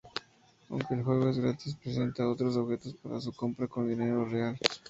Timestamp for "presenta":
1.75-2.27